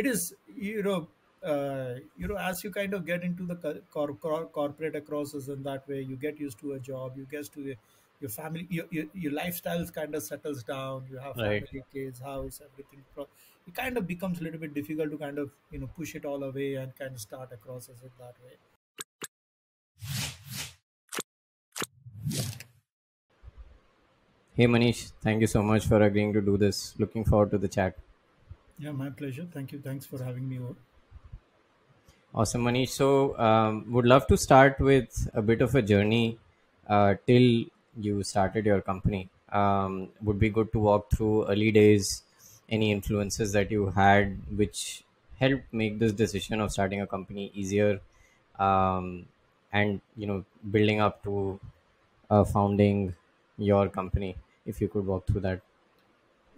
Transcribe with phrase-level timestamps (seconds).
[0.00, 0.34] it is
[0.70, 0.98] you know
[1.52, 5.48] uh, you know as you kind of get into the co- cor- cor- corporate acrosses
[5.48, 7.74] in that way you get used to a job you get to
[8.20, 11.68] your family your, your, your lifestyles kind of settles down you have Right.
[11.70, 13.04] family kids house everything
[13.66, 16.24] it kind of becomes a little bit difficult to kind of you know push it
[16.24, 18.56] all away and kind of start across as in that way
[24.52, 26.98] Hey Manish, thank you so much for agreeing to do this.
[26.98, 27.96] Looking forward to the chat.
[28.78, 30.76] Yeah my pleasure thank you thanks for having me over
[32.34, 32.90] Awesome, Manish.
[32.90, 36.38] So, um, would love to start with a bit of a journey
[36.86, 37.64] uh, till
[37.96, 39.28] you started your company.
[39.50, 42.22] Um, would be good to walk through early days,
[42.68, 45.02] any influences that you had which
[45.40, 48.00] helped make this decision of starting a company easier,
[48.58, 49.26] um,
[49.72, 51.58] and you know, building up to
[52.30, 53.14] uh, founding
[53.56, 54.36] your company.
[54.66, 55.62] If you could walk through that.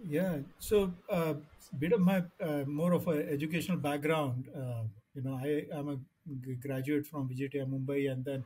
[0.07, 1.35] Yeah, so uh,
[1.77, 4.45] bit of my uh, more of a educational background.
[4.55, 4.83] Uh,
[5.15, 8.43] you know, I am a graduate from VJTI Mumbai, and then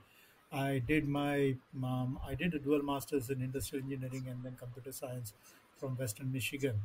[0.52, 4.92] I did my um, I did a dual masters in industrial engineering and then computer
[4.92, 5.34] science
[5.78, 6.82] from Western Michigan.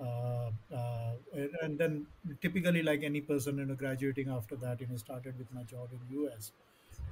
[0.00, 2.06] Uh, uh, and, and then
[2.40, 5.88] typically, like any person, you know, graduating after that, you know, started with my job
[5.92, 6.52] in US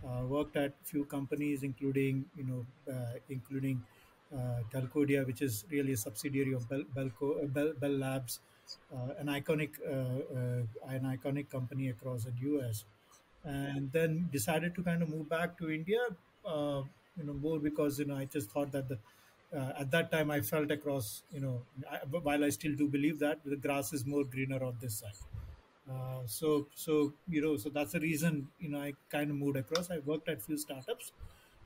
[0.06, 3.82] uh, worked at few companies, including you know, uh, including
[4.34, 8.40] uh, which is really a subsidiary of Bell, Bellcore, uh, Bell, Bell Labs,
[8.94, 12.84] uh, an iconic uh, uh, an iconic company across the U.S.
[13.44, 16.00] And then decided to kind of move back to India.
[16.44, 16.82] Uh,
[17.16, 18.98] you know, more because you know I just thought that the
[19.52, 23.40] at that time I felt across you know I, while I still do believe that
[23.44, 25.18] the grass is more greener on this side
[26.26, 29.90] so so you know so that's the reason you know I kind of moved across.
[29.90, 31.12] I worked at few startups,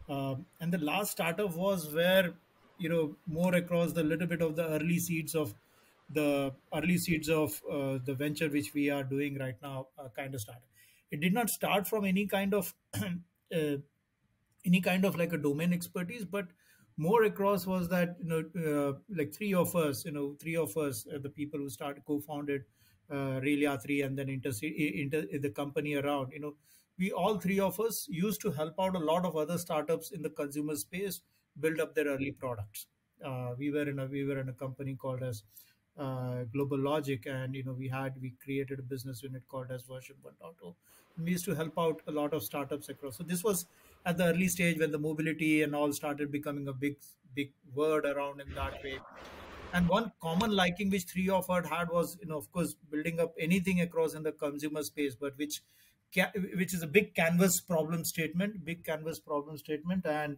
[0.08, 2.32] um, and the last startup was where
[2.78, 5.54] you know more across the little bit of the early seeds of
[6.10, 10.34] the early seeds of uh, the venture which we are doing right now uh, kind
[10.34, 10.58] of start.
[11.10, 13.76] It did not start from any kind of uh,
[14.66, 16.46] any kind of like a domain expertise but
[16.96, 20.76] more across was that you know uh, like three of us you know three of
[20.76, 22.62] us uh, the people who started co-founded
[23.12, 26.54] uh, Rail Yatri and then inter, inter the company around you know.
[26.96, 30.22] We all three of us used to help out a lot of other startups in
[30.22, 31.20] the consumer space
[31.60, 32.86] build up their early products.
[33.24, 35.42] Uh, we were in a we were in a company called as
[35.98, 40.16] uh, GlobalLogic and you know we had we created a business unit called as version
[40.24, 40.74] 1.0
[41.22, 43.16] we used to help out a lot of startups across.
[43.18, 43.66] So this was
[44.04, 46.96] at the early stage when the mobility and all started becoming a big
[47.34, 48.98] big word around in that way.
[49.72, 53.20] And one common liking which three of us had was you know of course building
[53.20, 55.60] up anything across in the consumer space but which
[56.56, 60.36] which is a big canvas problem statement big canvas problem statement and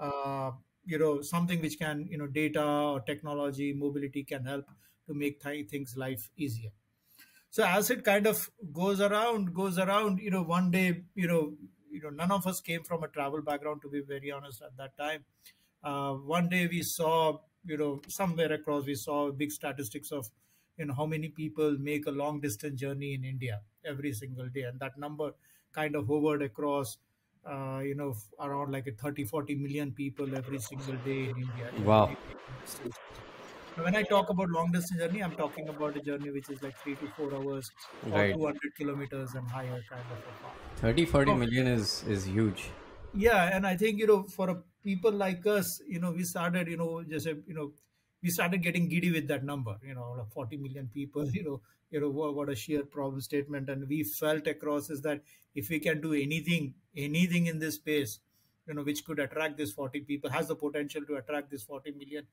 [0.00, 0.52] uh,
[0.84, 4.66] you know something which can you know data or technology mobility can help
[5.06, 6.70] to make th- things life easier.
[7.50, 11.54] So as it kind of goes around goes around you know one day you know
[11.90, 14.76] you know none of us came from a travel background to be very honest at
[14.76, 15.24] that time.
[15.82, 20.26] Uh, one day we saw you know somewhere across we saw big statistics of
[20.76, 24.62] you know how many people make a long distance journey in india every single day.
[24.62, 25.32] And that number
[25.72, 26.98] kind of hovered across
[27.44, 31.72] uh, you know around like a 30 40 million people every single day in india
[31.78, 32.10] Wow.
[32.10, 32.94] making this journey.
[33.76, 36.62] Now, when I talk about long distance journey, I'm talking about a journey which is
[36.62, 37.72] like three to four hours
[38.08, 38.36] or Right.
[38.36, 40.60] 200 kilometers and higher kind of a path.
[40.76, 42.70] 30, 40 So, million is is huge.
[43.12, 46.68] yeah, and I think, you know, for a people like us, you know, we started,
[46.68, 47.72] you know, just, a, you know,
[48.22, 51.60] we started getting giddy with that number, you know, like 40 million people, you know,
[51.90, 53.68] you know, what, a sheer problem statement.
[53.68, 55.22] And we felt across is that
[55.54, 58.20] if we can do anything, anything in this space,
[58.66, 61.92] you know, which could attract this 40 people, has the potential to attract this 40
[61.92, 62.26] million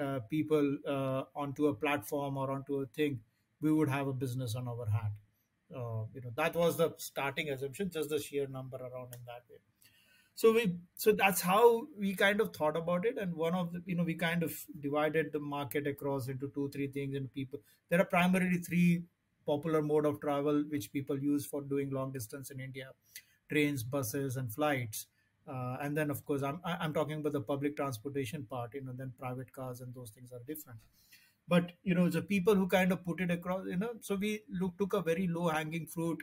[0.00, 3.20] uh, people uh, onto a platform or onto a thing,
[3.60, 5.12] we would have a business on our hand.
[5.74, 9.42] Uh, you know, that was the starting assumption, just the sheer number around in that
[9.50, 9.58] way
[10.34, 13.18] so we so that's how we kind of thought about it.
[13.18, 16.70] And one of the you know we kind of divided the market across into two
[16.70, 19.04] three things and people there are primarily three
[19.46, 22.90] popular mode of travel which people use for doing long distance in india
[23.50, 25.06] trains buses and flights.
[25.46, 28.92] Uh, and then of course i'm i'm talking about the public transportation part you know
[28.96, 30.78] then private cars and those things are different.
[31.48, 34.42] But you know the people who kind of put it across you know so we
[34.48, 36.22] look, took a very low hanging fruit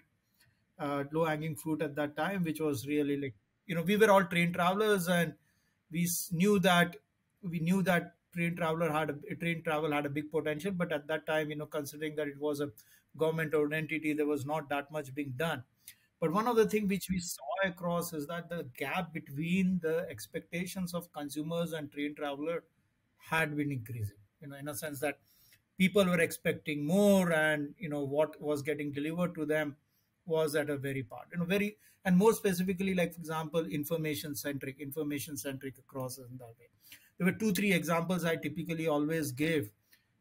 [0.80, 3.36] uh, low hanging fruit at that time, which was really like
[3.69, 5.36] you know we were all train travelers and
[5.92, 6.98] we knew that
[7.44, 11.07] we knew that train traveler had a train travel had a big potential, but at
[11.07, 12.71] that time, you know, considering that it was a
[13.18, 15.63] government owned entity, there was not that much being done.
[16.19, 20.06] But one of the things which we saw across is that the gap between the
[20.10, 22.66] expectations of consumers and train traveler
[23.18, 24.18] had been increasing.
[24.42, 25.19] You know, in a sense that
[25.77, 29.77] people were expecting more and you know what was getting delivered to them
[30.30, 34.36] was at a very part you know very and more specifically like for example information
[34.36, 36.70] centric information centric across in that way
[37.18, 39.70] there were two three examples i typically always give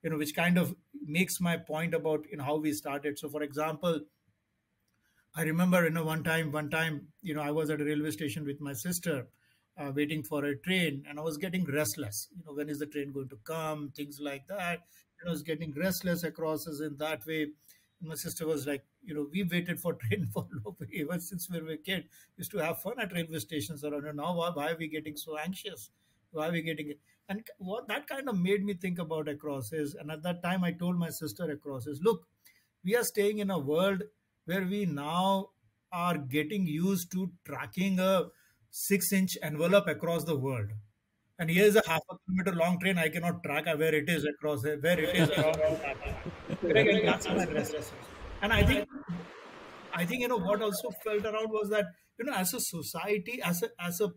[0.03, 0.75] you know which kind of
[1.19, 4.01] makes my point about know how we started so for example
[5.35, 8.11] I remember, you know, one time, one time, you know, I was at a railway
[8.11, 9.29] station with my sister,
[9.77, 12.29] uh, waiting for a train, and I was getting restless.
[12.37, 13.93] You know, when is the train going to come?
[13.95, 14.81] Things like that.
[15.21, 17.49] And I was getting restless across us in that way.
[18.01, 20.47] My sister was like, you know, we waited for train for
[20.95, 22.05] ever since we were a kid.
[22.37, 24.07] Used to have fun at railway stations around.
[24.07, 25.91] And now, why, why are we getting so anxious?
[26.31, 26.91] Why are we getting?
[26.91, 26.99] it?
[27.29, 30.65] And what that kind of made me think about across is, and at that time,
[30.65, 32.27] I told my sister across is, look,
[32.85, 34.03] we are staying in a world
[34.45, 35.51] where we now
[35.93, 38.27] are getting used to tracking a
[38.71, 40.69] six inch envelope across the world.
[41.39, 42.99] And here's a half a kilometer long train.
[42.99, 45.81] I cannot track where it is across where it is around.
[47.05, 47.47] That's my.
[48.43, 48.88] And I think
[49.93, 51.87] I think you know what also felt around was that
[52.19, 54.12] you know as a society, as a as a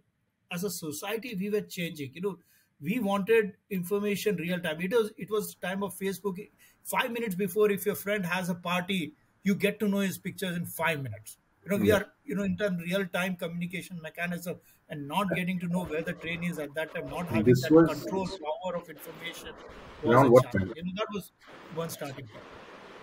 [0.52, 2.14] as a society, we were changing.
[2.14, 2.40] You know,
[2.80, 4.82] we wanted information real time.
[4.82, 6.38] It was it was time of Facebook.
[6.84, 10.56] Five minutes before, if your friend has a party, you get to know his pictures
[10.58, 11.38] in five minutes.
[11.64, 14.60] You know, we are, you know, in terms real time communication mechanism
[14.90, 17.62] and not getting to know where the train is at that time, not having this
[17.62, 19.54] that was control power of information
[20.02, 20.72] was what challenge.
[20.76, 21.32] You know, that was
[21.70, 22.46] one starting point.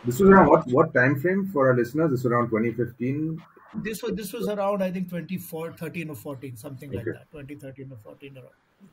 [0.04, 2.10] This was around what what time frame for our listeners?
[2.10, 3.42] This was around 2015.
[3.74, 7.30] This was this was around I think 24, 13 or 14, something like that.
[7.32, 8.46] 2013 or 14 around.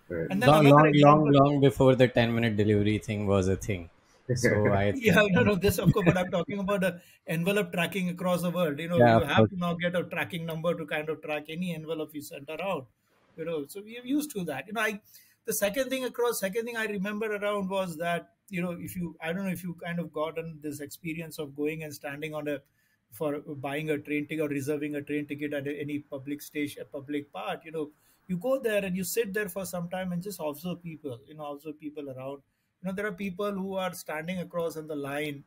[0.10, 0.28] Right.
[0.30, 1.34] And then long, long, long, example.
[1.34, 3.90] long before the 10 minute delivery thing was a thing.
[4.36, 7.72] So I think, Yeah, no, no, this of course, but I'm talking about the envelope
[7.72, 8.80] tracking across the world.
[8.80, 9.50] You know, yeah, you have course.
[9.52, 12.84] to now get a tracking number to kind of track any envelope you send around.
[13.38, 14.68] You know, so we are used to that.
[14.68, 15.00] You know, I
[15.46, 19.16] the second thing across, second thing I remember around was that you know, if you,
[19.22, 22.48] I don't know if you kind of gotten this experience of going and standing on
[22.48, 22.60] a
[23.12, 26.86] for buying a train ticket or reserving a train ticket at any public station, a
[26.86, 27.64] public part.
[27.64, 27.92] You know,
[28.28, 31.20] you go there and you sit there for some time and just observe people.
[31.26, 32.42] You know, observe people around.
[32.82, 35.44] You know, there are people who are standing across in the line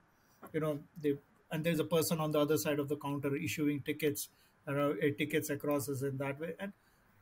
[0.53, 1.15] you know they
[1.51, 4.29] and there's a person on the other side of the counter issuing tickets
[4.67, 6.73] uh, tickets across us in that way and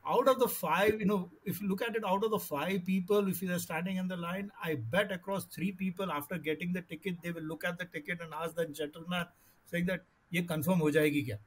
[0.08, 2.84] out of the five, you know, if you look at it, out of the five
[2.84, 6.82] people, if they're standing in the line, I bet across three people after getting the
[6.82, 9.26] ticket, they will look at the ticket and ask the gentleman,
[9.64, 11.38] saying that, ye confirm ho jayegi kya?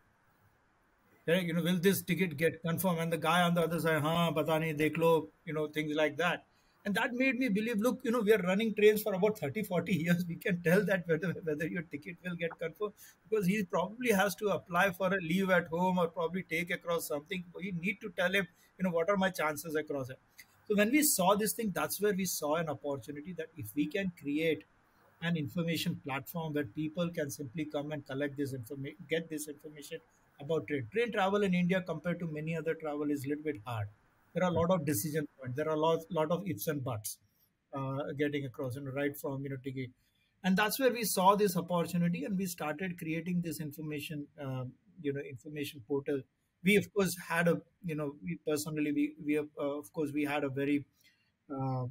[1.47, 2.99] You know, will this ticket get confirmed?
[2.99, 5.95] And the guy on the other side, "huh, pata nahi, dekh lo, you know, things
[5.95, 6.45] like that.
[6.85, 9.63] And that made me believe, look, you know, we are running trains for about 30,
[9.63, 10.25] 40 years.
[10.27, 12.93] We can tell that whether, whether your ticket will get confirmed
[13.29, 17.07] because he probably has to apply for a leave at home or probably take across
[17.07, 17.43] something.
[17.53, 18.47] We need to tell him,
[18.77, 20.19] you know, what are my chances across it.
[20.67, 23.87] So when we saw this thing, that's where we saw an opportunity that if we
[23.87, 24.63] can create
[25.21, 29.99] an information platform where people can simply come and collect this information, get this information
[30.39, 30.85] about trade.
[30.91, 33.87] Train travel in India compared to many other travel is a little bit hard.
[34.33, 35.55] There are a lot of decision points.
[35.57, 37.17] There are a lot, lot of ifs and buts
[37.73, 39.89] uh, getting across, and right from you know ticket,
[40.43, 45.13] and that's where we saw this opportunity, and we started creating this information, um, you
[45.13, 46.21] know, information portal.
[46.63, 50.25] We of course had a, you know, we personally we we uh, of course we
[50.25, 50.85] had a very
[51.53, 51.85] uh,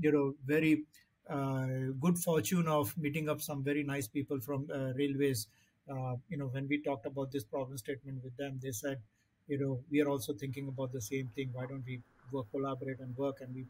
[0.00, 0.84] you know very
[1.28, 1.66] uh,
[2.00, 5.46] good fortune of meeting up some very nice people from uh, railways
[5.90, 8.98] uh, you know when we talked about this problem statement with them they said
[9.48, 11.50] you know we are also thinking about the same thing.
[11.52, 13.40] Why don't we work collaborate and work?
[13.40, 13.66] And we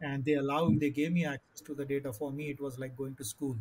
[0.00, 2.12] and they allow they gave me access to the data.
[2.12, 3.56] For me it was like going to school.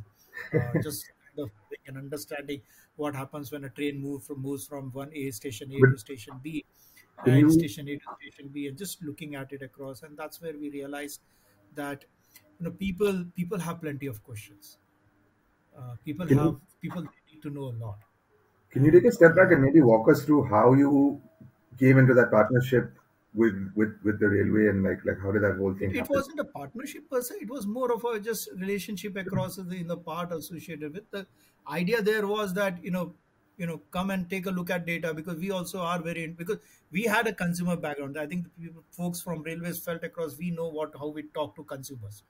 [0.54, 1.52] Uh, just kind of
[1.88, 2.62] an understanding
[2.96, 6.40] what happens when a train moves from moves from one a station a to station
[6.42, 6.66] b
[7.26, 10.42] and you station A to station B, and just looking at it across, and that's
[10.42, 11.22] where we realized
[11.74, 12.06] that
[12.60, 14.78] you know people people have plenty of questions.
[15.78, 18.00] Uh, people can you have people need to know a lot.
[18.72, 21.22] can you take a step back and maybe walk us through how you
[21.78, 22.94] came into that partnership
[23.34, 26.40] with with with the railway and like like how did that whole thing it wasn't
[26.40, 27.36] a partnership per se.
[27.42, 31.28] It was more of a just relationship across the, in the part associated with the
[31.68, 32.02] idea.
[32.02, 33.16] There was that you know,
[33.58, 36.58] you know, come and take a look at data because we also are very because
[36.92, 38.18] we had a consumer background.
[38.18, 40.38] I think the people, folks from railways felt across.
[40.38, 42.24] We know what how we talk to consumers,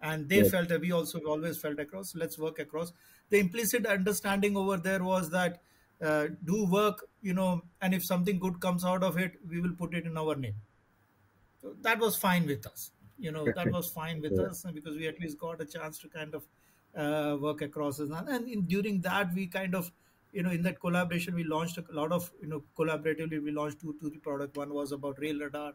[0.00, 0.52] and they Yes.
[0.54, 2.14] felt that we also always felt across.
[2.14, 2.92] Let's work across.
[3.28, 5.60] The implicit understanding over there was that
[6.00, 9.74] uh, do work, you know, and if something good comes out of it, we will
[9.74, 10.56] put it in our name.
[11.60, 12.92] So that was fine with us.
[13.18, 14.38] You know, that was fine with Yeah.
[14.38, 16.46] us because we at least got a chance to kind of
[16.94, 17.98] uh, work across.
[18.00, 19.92] And in, during that, we kind of,
[20.32, 23.80] you know, in that collaboration, we launched a lot of, you know, collaboratively, we launched
[23.80, 24.56] two, two, three products.
[24.56, 25.74] One was about rail radar.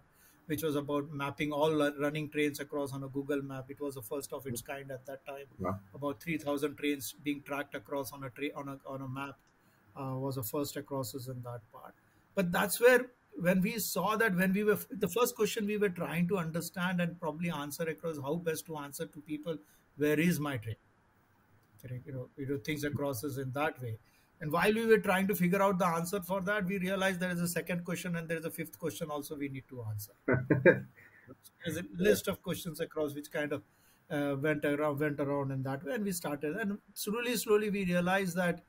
[0.51, 1.73] which was about mapping all
[2.03, 3.69] running trains across on a Google map.
[3.69, 5.47] It was the first of its kind at that time.
[5.59, 5.79] Wow.
[5.93, 9.37] About 3,000 trains being tracked across on a tra- on a on a map
[9.99, 11.93] uh, was a first across in that part.
[12.35, 13.07] But that's where
[13.39, 17.01] when we saw that when we were the first question we were trying to understand
[17.01, 19.57] and probably answer across how best to answer to people
[19.97, 20.75] where is my train?
[22.05, 23.97] You know you know things across us in that way.
[24.39, 27.31] And while we were trying to figure out the answer for that we realized there
[27.31, 30.13] is a second question and there is a fifth question also we need to answer.
[31.65, 33.63] There's a list of questions across which kind of
[34.09, 36.55] uh, went around went around in that way and we started.
[36.55, 38.61] And slowly slowly we realized that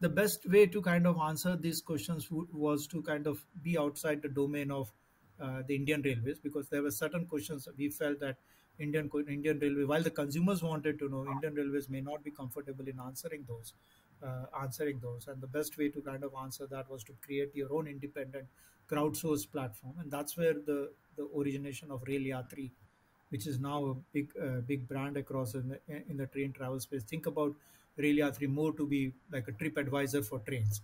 [0.00, 3.76] the best way to kind of answer these questions w- was to kind of be
[3.78, 4.92] outside the domain of
[5.40, 8.36] uh, the Indian Railways because there were certain questions we felt that
[8.78, 12.88] Indian Indian Railway, while the consumers wanted to know, Indian Railways may not be comfortable
[12.88, 13.74] in answering those,
[14.22, 17.54] uh, answering those, and the best way to kind of answer that was to create
[17.54, 18.46] your own independent
[18.90, 22.70] crowdsourced platform, and that's where the the origination of Rail Yatri,
[23.28, 26.80] which is now a big uh, big brand across in the in the train travel
[26.80, 27.02] space.
[27.02, 27.54] Think about
[27.96, 30.80] Rail Yatri more to be like a trip advisor for trains.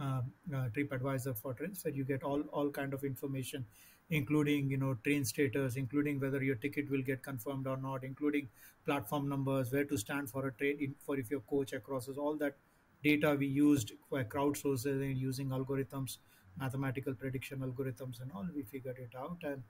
[0.00, 3.64] Um, uh, trip advisor for trains where you get all all kind of information
[4.10, 8.48] including you know train status including whether your ticket will get confirmed or not including
[8.84, 12.34] platform numbers where to stand for a train in, for if your coach crosses all
[12.36, 12.56] that
[13.04, 16.18] data we used for crowdsourcing and using algorithms
[16.58, 19.38] mathematical prediction algorithms and all we figured it out.
[19.42, 19.62] And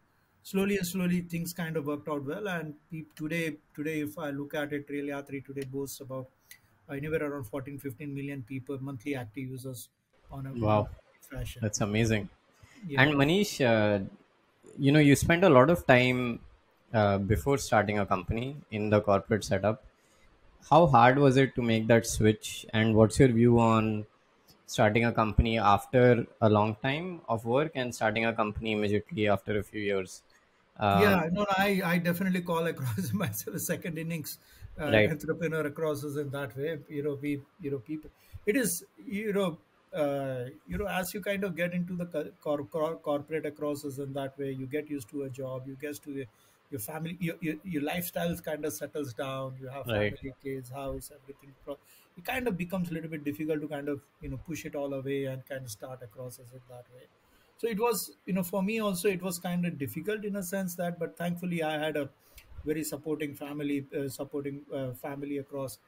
[0.43, 2.49] slowly and slowly things kind of worked out well.
[2.49, 2.75] And
[3.17, 6.29] today today if i look at it Rail Yatri today boasts about
[6.91, 9.91] anywhere around 14 15 million people monthly active users
[10.31, 10.89] on a Wow,
[11.31, 12.31] fashion that's amazing.
[12.85, 14.05] yeah And Manish, uh,
[14.79, 16.41] you know, you spent a lot of time
[16.93, 19.85] uh, before starting a company in the corporate setup.
[20.71, 22.67] How hard was it to make that switch?
[22.73, 24.07] And what's your view on
[24.67, 29.59] starting a company after a long time of work and starting a company immediately after
[29.59, 30.23] a few years?
[30.91, 34.39] Yeah, Um, no, no, I, I definitely call across myself a second innings
[34.79, 36.79] uh, right, entrepreneur across us in that way.
[36.89, 38.11] You know, we, you know, people.
[38.47, 39.59] It is, you know,
[39.93, 43.99] uh, you know, as you kind of get into the cor- cor- corporate across us
[43.99, 46.27] in that way, you get used to a job, you get to
[46.71, 49.57] your family, your, your your lifestyle kind of settles down.
[49.61, 51.55] You have right, family, kids, house, everything.
[52.17, 54.75] It kind of becomes a little bit difficult to kind of you know push it
[54.75, 57.07] all away and kind of start across us in that way
[57.57, 60.43] so it was you know for me also it was kind of difficult in a
[60.43, 62.09] sense that but thankfully i had a
[62.65, 65.79] very supporting family uh, supporting uh, family across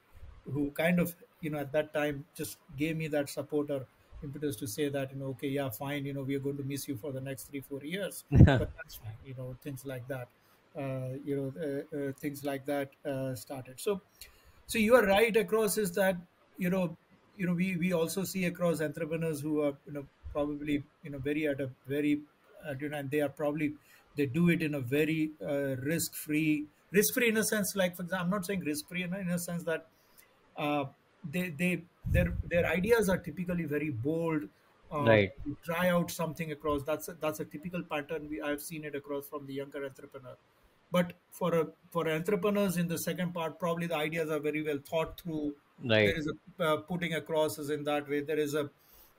[0.45, 3.85] who kind of you know at that time just gave me that support or
[4.23, 6.63] impetus to say that you know okay yeah fine you know we are going to
[6.63, 8.25] miss you for the next three four years
[8.57, 10.29] but that's fine you know things like that
[10.75, 14.01] uh, you know uh, uh, things like that uh, started so
[14.65, 16.17] so you are right across is that
[16.57, 16.97] you know
[17.35, 21.19] you know we we also see across entrepreneurs who are you know probably you know
[21.19, 22.21] very at a very
[22.67, 23.73] uh, you know and they are probably
[24.17, 27.95] they do it in a very uh, risk free risk free in a sense like
[27.95, 29.87] for example i'm not saying risk free in a, in a sense that
[30.57, 30.85] uh,
[31.29, 34.47] they they their their ideas are typically very bold
[34.93, 35.31] uh, right,
[35.65, 36.81] try out something across.
[36.83, 40.35] That's a, that's a typical pattern we i've seen it across from the younger entrepreneur.
[40.91, 44.79] But for a for entrepreneurs in the second part probably the ideas are very well
[44.89, 45.55] thought through.
[45.83, 48.21] There right, is a uh, putting across is in that way.
[48.21, 48.69] There is a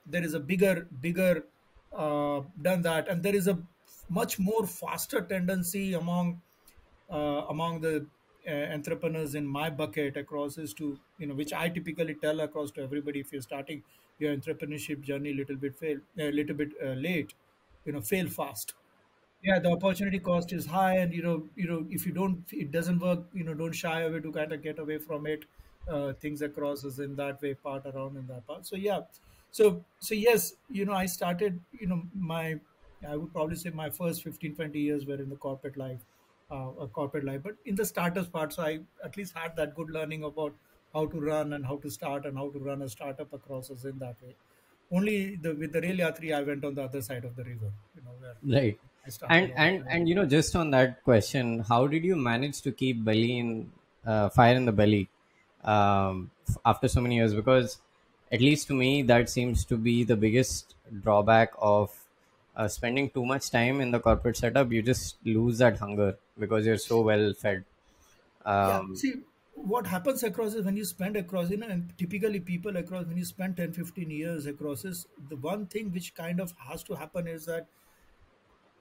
[0.07, 1.43] there is a bigger bigger
[1.93, 3.07] uh, done that.
[3.07, 3.57] And there is a
[4.09, 6.41] much more faster tendency among
[7.11, 8.05] uh, among the
[8.47, 12.71] uh, entrepreneurs in my bucket across is to you know which i typically tell across
[12.71, 13.83] to everybody if you're starting
[14.19, 17.33] your entrepreneurship journey a little bit fail a little bit uh, late
[17.85, 18.73] you know fail fast.
[19.41, 22.71] Yeah the opportunity cost is high and you know you know if you don't it
[22.71, 25.45] doesn't work you know don't shy away to kind of get away from it
[25.87, 28.65] uh, things across is in that way part around in that part.
[28.65, 29.01] So yeah.
[29.51, 32.59] So so yes you know i started you know my
[33.07, 36.01] i would probably say my first 15 20 years were in the corporate life
[36.51, 39.75] uh, a corporate life but in the startups part so i at least had that
[39.75, 40.55] good learning about
[40.93, 43.85] how to run and how to start and how to run a startup across us
[43.85, 44.35] in that way
[44.91, 47.71] only the with the rail yatri i went on the other side of the river
[47.95, 48.79] you know where right.
[49.05, 52.61] I started And and and you know, just on that question, how did you manage
[52.63, 53.71] to keep belly in
[54.05, 55.07] uh, fire in the belly
[55.63, 56.31] um,
[56.65, 57.35] after so many years?
[57.35, 57.77] Because
[58.31, 61.98] at least to me, that seems to be the biggest drawback of
[62.59, 64.71] uh, spending too much time in the corporate setup.
[64.71, 67.63] You just lose that hunger because you're so well fed.
[68.45, 69.13] Yeah, Um, see,
[69.53, 73.17] what happens across is when you spend across, you know, and typically people across, when
[73.17, 76.95] you spend 10, 15 years across, is the one thing which kind of has to
[76.95, 77.67] happen is that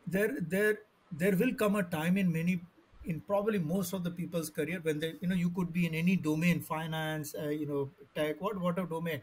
[0.06, 0.78] there, there,
[1.12, 2.60] there will come a time in many,
[3.04, 5.94] in probably most of the people's career when they, you know, you could be in
[5.94, 9.20] any domain, finance, uh, you know, tech, what, whatever domain,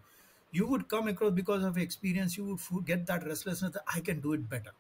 [0.56, 4.22] you would come across because of experience, you would get that restlessness that I can
[4.22, 4.72] do it better.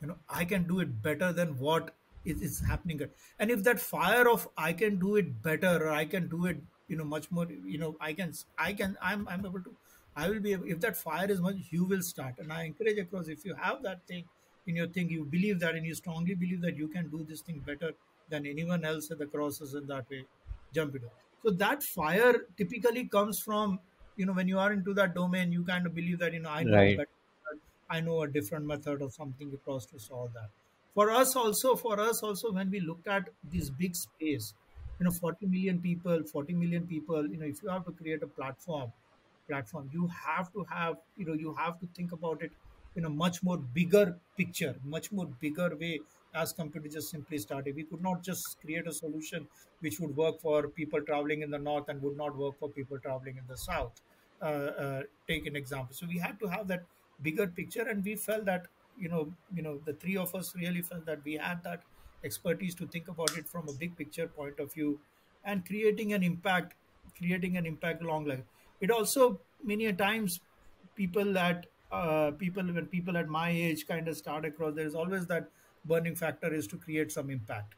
[0.00, 3.00] You know i can do it better than what is, is happening.
[3.38, 6.62] And if that fire of i can do it better or i can do it
[6.88, 9.76] you know much more you know i can i can i'm i'm able to
[10.16, 12.38] i will be able, if that fire is much you will start.
[12.38, 14.28] And i encourage across if you have that thing
[14.66, 17.42] in your thing you believe that and you strongly believe that you can do this
[17.42, 17.92] thing better
[18.28, 20.24] than anyone else at the crosses in that way
[20.72, 21.02] jump it
[21.42, 23.80] so that fire typically comes from
[24.16, 26.50] you know when you are into that domain you kind of believe that you know
[26.50, 27.02] i know Right.
[27.02, 27.10] better
[27.88, 30.50] I know a different method or something across to solve that.
[30.94, 34.54] For us also, for us also, when we look at this big space,
[34.98, 38.22] you know, 40 million people, 40 million people, you know, if you have to create
[38.22, 38.92] a platform,
[39.48, 42.52] platform, you have to have, you know, you have to think about it
[42.94, 47.38] in a much more bigger picture, much more bigger way as compared to just simply
[47.38, 47.74] starting.
[47.74, 49.46] We could not just create a solution
[49.80, 52.98] which would work for people traveling in the north and would not work for people
[52.98, 54.00] traveling in the south.
[54.42, 55.94] Uh, uh, take an example.
[55.94, 56.84] So we had to have that
[57.22, 58.66] bigger picture and we felt that
[58.98, 61.82] you know you know the three of us really felt that we had that
[62.24, 64.98] expertise to think about it from a big picture point of view
[65.44, 66.74] and creating an impact
[67.18, 68.44] creating an impact along life.
[68.80, 70.40] it also many a times
[70.96, 74.94] people that uh, people when people at my age kind of start across there is
[74.94, 75.48] always that
[75.84, 77.74] burning factor is to create some impact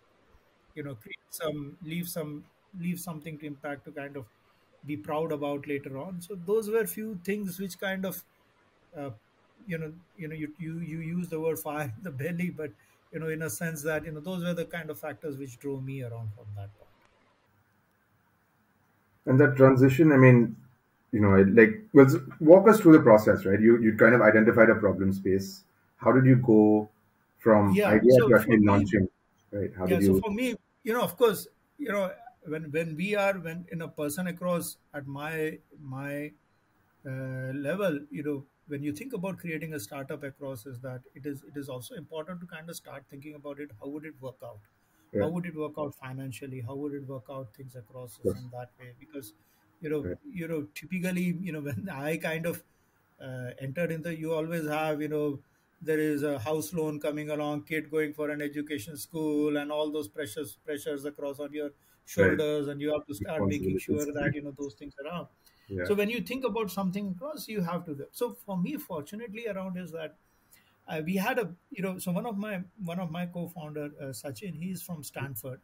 [0.75, 2.45] you know create some leave some
[2.79, 4.27] leave something to impact to kind of
[4.87, 8.25] be proud about later on so those were few things which kind of
[8.97, 9.11] uh,
[9.67, 12.73] you know you know you, you you use the word fire in the belly but
[13.13, 15.59] you know in a sense that you know those were the kind of factors which
[15.59, 16.91] drove me around from that point
[19.27, 20.57] And that transition, I mean,
[21.13, 22.07] you know, like, well,
[22.41, 23.61] walk us through the process, right?
[23.61, 25.65] You you kind of identified a problem space.
[25.99, 26.89] How did you go
[27.43, 29.09] from yeah idea so to actually launching,
[29.51, 29.71] right?
[29.77, 30.23] How yeah did so you?
[30.23, 31.47] for me you know of course
[31.79, 32.13] you know
[32.47, 36.33] when when we are when in a person across at my my
[37.07, 41.27] uh, level you know when you think about creating a startup across is that it
[41.27, 44.21] is it is also important to kind of start thinking about it how would it
[44.21, 44.61] work out
[45.13, 48.39] Yeah, how would it work out financially how would it work out things across course.
[48.39, 49.35] in that way because
[49.81, 52.63] you know Right, you know typically you know when i kind of
[53.21, 55.43] uh, entered into you always have you know
[55.83, 59.91] there is a house loan coming along kid going for an education school and all
[59.91, 61.73] those pressures pressures across on your right.
[62.07, 65.27] shoulders and you have to start making sure that you know those things around
[65.69, 68.77] Yeah, so when you think about something across you have to do so for me
[68.77, 70.17] fortunately around is that
[70.89, 72.55] uh, we had a you know so one of my
[72.93, 75.61] one of my co-founder uh, sachin he's from stanford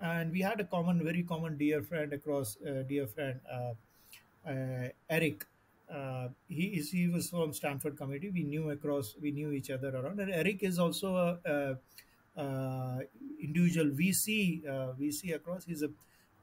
[0.00, 3.72] and we had a common very common dear friend across uh, dear friend uh,
[4.48, 5.44] uh, Eric.
[5.92, 8.30] Uh, he is he was from Stanford committee.
[8.30, 10.20] We knew across we knew each other around.
[10.20, 11.78] And Eric is also a, a,
[12.40, 12.98] uh
[13.40, 15.64] individual VC uh, VC across.
[15.64, 15.90] He's a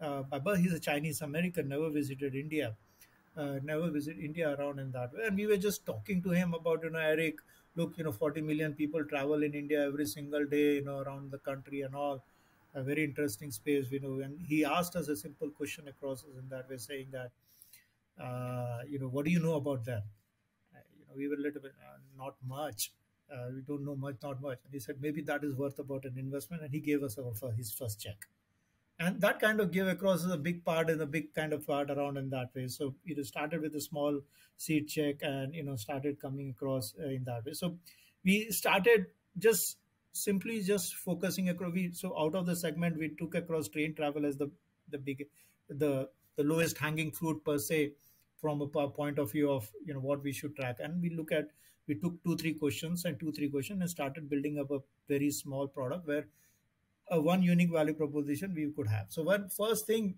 [0.02, 0.58] uh, Baba.
[0.58, 1.70] He's a Chinese American.
[1.70, 2.76] Never visited India.
[3.38, 5.26] Uh, never visit India around in that way.
[5.28, 7.40] And we were just talking to him about you know Eric.
[7.76, 10.76] Look, you know, 40 million people travel in India every single day.
[10.76, 12.24] You know, around the country and all.
[12.74, 14.20] A very interesting space, you know.
[14.24, 17.32] And he asked us a simple question across us in that way, saying that
[18.88, 20.04] you know, what do you know about them?
[20.74, 22.92] Uh, you know, we were a little bit, uh, not much.
[23.32, 24.60] Uh, we don't know much, not much.
[24.64, 26.62] And he said, maybe that is worth about an investment.
[26.62, 28.28] And he gave us our, his first check.
[28.98, 31.68] And that kind of gave across as a big part and a big kind of
[31.68, 32.68] part around in that way.
[32.68, 34.22] So it started with a small
[34.56, 37.54] seed check and, you know, started coming across uh, in that way.
[37.54, 37.78] So
[38.24, 39.78] we started just
[40.14, 41.74] simply just focusing across.
[41.74, 44.50] We, so out of the segment, we took across train travel as the,
[44.90, 45.28] the big,
[45.68, 47.92] the, the lowest hanging fruit per se
[48.38, 50.78] from a point of view of you know what we should track.
[50.80, 51.50] And we look at
[51.88, 55.32] we took two three questions and two three questions and started building up a very
[55.32, 56.26] small product where
[57.10, 59.08] a one unique value proposition we could have.
[59.10, 60.16] So one first thing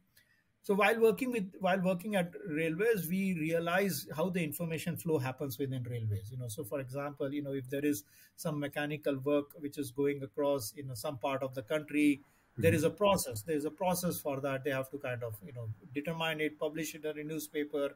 [0.67, 5.58] so while working with while working at railways we realize how the information flow happens
[5.58, 6.49] within railways you know.
[6.49, 8.03] So for example you know if there is
[8.36, 12.21] some mechanical work which is going across you know some part of the country
[12.57, 12.83] there Mhm.
[12.83, 13.41] a process.
[13.43, 14.63] There is a process for that.
[14.63, 17.95] They have to kind of you know determine it publish it in a newspaper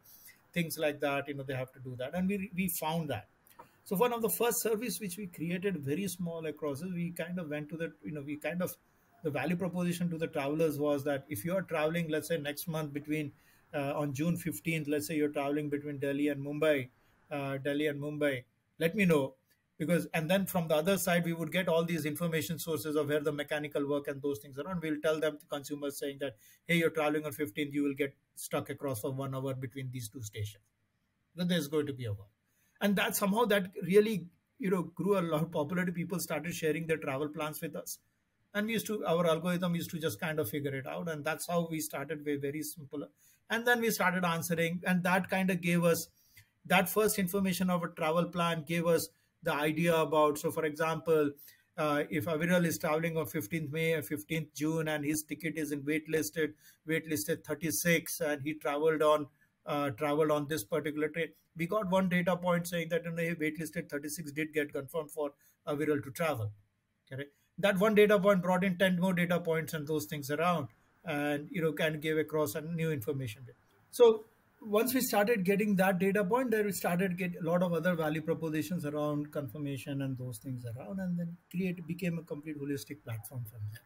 [0.53, 2.13] things like that you know they have to do that.
[2.13, 3.29] And we we found that.
[3.83, 7.39] So one of the first service which we created very small across is we kind
[7.39, 8.75] of went to the you know we kind of
[9.23, 12.67] the value proposition to the travelers was that if you are traveling let's say next
[12.67, 13.31] month between
[13.73, 16.89] uh, on june 15th let's say you're traveling between delhi and mumbai
[17.31, 18.43] uh, delhi and mumbai
[18.79, 19.35] let me know
[19.81, 23.07] because and then from the other side we would get all these information sources of
[23.11, 26.19] where the mechanical work and those things are and we'll tell them to consumers saying
[26.19, 26.35] that
[26.67, 30.09] hey you're traveling on 15th you will get stuck across for one hour between these
[30.09, 30.63] two stations.
[31.35, 32.27] Then there's going to be a war.
[32.79, 34.27] And that somehow that really
[34.59, 35.91] you know grew a lot of popularity.
[35.91, 37.99] People started sharing their travel plans with us.
[38.53, 41.09] And we used to our algorithm used to just kind of figure it out.
[41.09, 43.07] And that's how we started with very simple.
[43.49, 44.81] And then we started answering.
[44.85, 46.07] And that kind of gave us
[46.65, 49.09] that first information of a travel plan gave us
[49.43, 51.31] the idea about so for example
[51.77, 55.71] uh, if Aviral is traveling on 15th May or 15th June and his ticket is
[55.71, 56.53] in waitlisted,
[56.87, 59.27] waitlisted 36, and he traveled on
[59.65, 63.35] uh, traveled on this particular train, we got one data point saying that you know,
[63.35, 65.31] waitlisted 36 did get confirmed for
[65.67, 66.51] Aviral to travel.
[67.11, 67.25] Okay,
[67.57, 70.67] that one data point brought in 10 more data points and those things around,
[71.05, 73.45] and you know can give across a new information.
[73.91, 74.25] So
[74.61, 77.95] once we started getting that data point, there we started get a lot of other
[77.95, 83.03] value propositions around confirmation and those things around, and then create became a complete holistic
[83.03, 83.81] platform from there.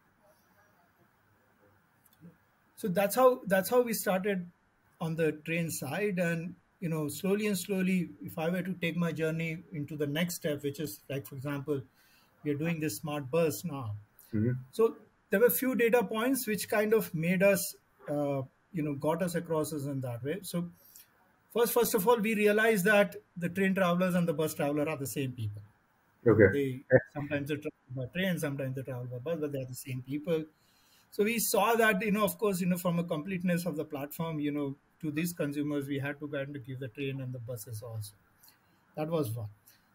[2.75, 4.49] So that's how that's how we started
[4.99, 8.97] on the train side, and you know slowly and slowly, if I were to take
[8.97, 11.81] my journey into the next step, which is like for example,
[12.43, 13.95] we are doing this smart bus now.
[14.31, 14.97] hmm So
[15.29, 17.75] there were few data points which kind of made us.
[18.09, 18.43] Uh,
[18.75, 20.39] you know got us across us in that way.
[20.43, 20.71] So
[21.53, 24.97] first first of all we realized that the train travelers and the bus traveler are
[24.97, 25.63] the same people.
[26.27, 26.55] Okay.
[26.55, 26.83] they
[27.13, 30.45] sometimes they travel by train sometimes they travel by bus but they're the same people.
[31.11, 33.85] So we saw that you know of course you know from a completeness of the
[33.85, 37.33] platform you know to these consumers we had to kind of give the train and
[37.33, 38.15] the buses also.
[38.95, 39.49] That was one.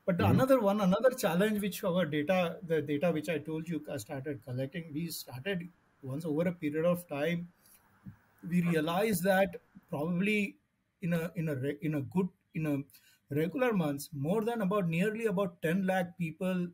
[0.07, 3.69] But the hmm another one another challenge which our data the data which i told
[3.69, 5.69] you i started collecting we started
[6.03, 7.53] once over a period of time
[8.49, 9.57] we realized that
[9.89, 10.57] probably
[11.03, 15.27] in a in a in a good in a regular months more than about nearly
[15.27, 16.69] about 10 lakh people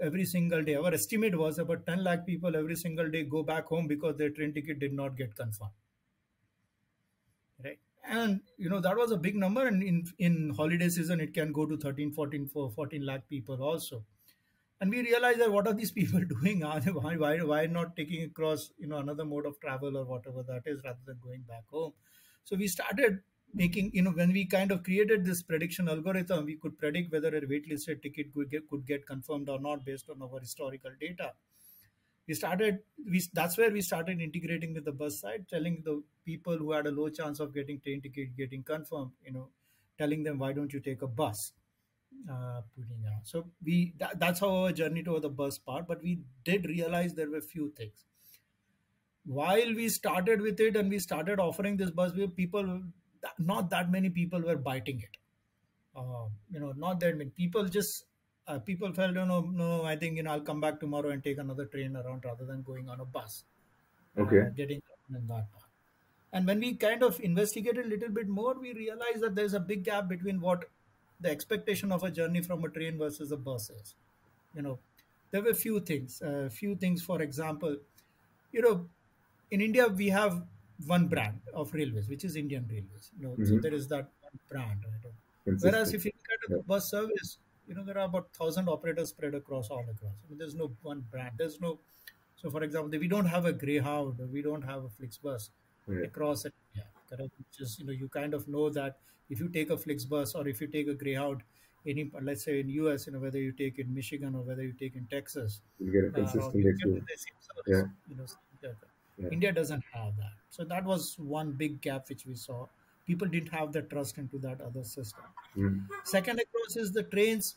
[0.00, 0.74] every single day.
[0.74, 4.30] Our estimate was about 10 lakh people every single day go back home because their
[4.30, 5.72] train ticket did not get confirmed.
[7.64, 7.78] Right?
[8.04, 11.52] And you know that was a big number and in in holiday season it can
[11.52, 14.04] go to 13 14 for 14 lakh people also
[14.80, 16.60] and we realized that what are these people doing?
[16.60, 20.62] Why, why why not taking across you know another mode of travel or whatever that
[20.66, 21.92] is rather than going back home?
[22.44, 23.20] So we started
[23.52, 27.28] making you know when we kind of created this prediction algorithm we could predict whether
[27.28, 31.32] a waitlisted ticket could get, could get confirmed or not based on our historical data.
[32.26, 32.78] We started
[33.10, 36.86] we that's where we started integrating with the bus side telling the people who had
[36.86, 39.48] a low chance of getting train ticket getting confirmed you know
[39.98, 41.52] telling them why don't you take a bus
[42.28, 43.26] uh, putting out.
[43.26, 45.86] So we that, that's how our journey to the bus part.
[45.86, 48.04] But we did realize there were few things.
[49.24, 52.82] While we started with it and we started offering this bus, we people
[53.38, 55.16] not that many people were biting it.
[55.96, 58.04] Uh, you know, not that many people just
[58.46, 59.84] uh, people felt, no, no, no.
[59.84, 62.62] I think you know I'll come back tomorrow and take another train around rather than
[62.62, 63.44] going on a bus,
[64.18, 64.48] Okay.
[64.56, 64.80] getting
[65.10, 65.64] in that part.
[66.32, 69.60] And when we kind of investigated a little bit more, we realized that there's a
[69.60, 70.64] big gap between what
[71.20, 73.94] the expectation of a journey from a train versus a bus is.
[74.54, 74.80] You know,
[75.30, 76.20] there were few things.
[76.22, 77.78] A few things, for example,
[78.52, 78.88] you know,
[79.50, 80.46] in India we have
[80.86, 83.10] one brand of railways, which is Indian Railways.
[83.16, 84.84] You know, so hmm there is that one brand.
[84.84, 85.12] Right?
[85.60, 86.56] Whereas if you look at Yeah.
[86.58, 90.16] the bus service, you know, there are about thousand operators spread across all across.
[90.24, 91.34] I mean, there's no one brand.
[91.38, 91.80] There's no.
[92.36, 95.50] So, for example, we don't have a Greyhound, we don't have a Flixbus
[95.86, 96.10] Right.
[96.10, 96.46] across.
[97.10, 97.32] Correct?
[97.38, 100.46] Which is, you know, you kind of know that if you take a Flixbus or
[100.48, 101.42] if you take a Greyhound,
[101.86, 104.72] any let's say in US, you know, whether you take in Michigan or whether you
[104.72, 107.48] take in Texas, You get a uh, consistent you get experience.
[107.66, 107.82] Yeah.
[108.08, 108.26] You know.
[109.18, 109.28] Yeah.
[109.30, 110.32] India doesn't have that.
[110.50, 112.66] So that was one big gap which we saw.
[113.06, 115.24] People didn't have the trust into that other system.
[115.56, 115.86] Mm.
[116.04, 117.56] Second across is the trains.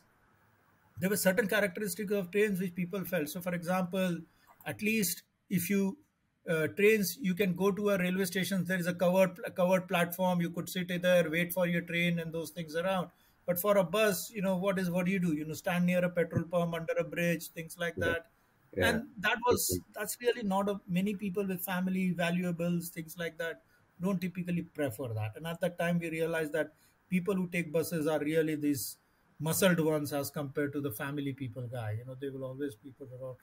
[1.00, 3.30] There were certain characteristics of trains which people felt.
[3.30, 4.20] So, for example,
[4.66, 5.98] at least if you
[6.48, 8.64] uh, trains, you can go to a railway station.
[8.66, 10.42] There is a covered covered platform.
[10.42, 13.10] You could sit there, wait for your train, and those things around.
[13.46, 15.34] But for a bus, you know what is what do you do?
[15.34, 18.06] You know, stand near a petrol pump, under a bridge, things like Yeah.
[18.08, 18.30] that
[18.76, 18.90] Yeah.
[18.90, 23.62] and that was that's really not a many people with family valuables things like that
[24.02, 26.74] don't typically prefer that and at that time we realized that
[27.10, 28.98] people who take buses are really these
[29.40, 32.92] muscled ones as compared to the family people guy you know they will always be
[32.92, 33.38] put around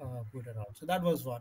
[0.00, 1.38] uh, put around so that was the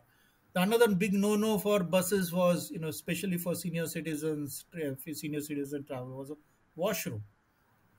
[0.56, 4.65] another big no-no for buses was you know especially for senior citizens
[5.13, 6.36] senior citizen travel was a
[6.76, 7.24] washroom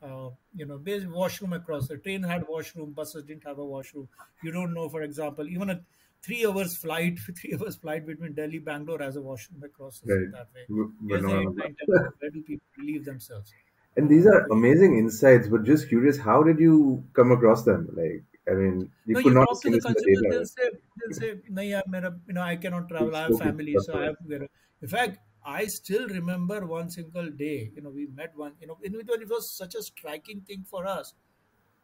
[0.02, 4.08] uh, you know, there's washroom across the train had washroom, buses didn't have a washroom.
[4.42, 5.84] You don't know, for example, even a
[6.22, 10.28] three hours flight, three hours flight between Delhi, Bangalore has a washroom across Right.
[10.32, 10.68] that way.
[10.68, 11.76] W- But Here's the not on a airline bus.
[11.80, 12.12] terminal.
[12.18, 13.54] Where do people relieve themselves?
[13.96, 17.88] And these are amazing insights, but just curious, how did you come across them?
[17.92, 19.93] Like, I mean, you No, could you not talk have to seen the this in
[19.93, 20.45] the consumers, data, they'll right?
[20.45, 23.15] say, they'll say, no, yeah, mera, you know, I cannot travel.
[23.15, 24.05] I have Spoken family, plus so I right.
[24.05, 24.47] have to get a.
[24.81, 27.71] In fact, I still remember one single day.
[27.75, 28.53] You know, we met one.
[28.61, 31.13] You know, in it was it was such a striking thing for us.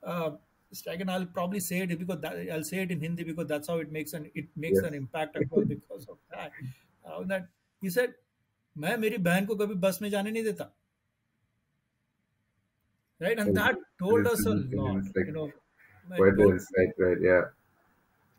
[0.04, 0.32] Uh,
[0.72, 1.10] striking.
[1.10, 3.92] I'll probably say it because that, I'll say it in Hindi because that's how it
[3.92, 4.84] makes an it makes Yes.
[4.84, 6.52] an impact across because of that.
[7.06, 7.50] Uh, that
[7.82, 8.16] he said,
[8.78, 10.72] मैं मेरी बहन को कभी बस में जाने नहीं देता
[13.20, 13.38] right?
[13.40, 15.04] And That that is, that told is us a brilliant, lot.
[15.06, 15.52] It's like You know,
[16.11, 17.19] it quite the insight, right?
[17.21, 17.43] Yeah.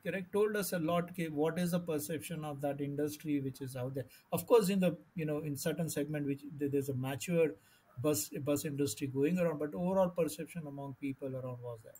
[0.05, 3.75] correct told us a lot okay, what is the perception of that industry which is
[3.75, 7.51] out there of course in the you know in certain segment which there's a mature
[8.01, 11.93] bus bus industry going around but overall perception among people around was there